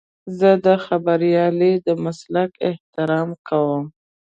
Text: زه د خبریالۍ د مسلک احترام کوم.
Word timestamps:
زه 0.39 0.49
د 0.65 0.67
خبریالۍ 0.85 1.73
د 1.85 1.87
مسلک 2.03 2.51
احترام 2.69 3.29
کوم. 3.47 3.85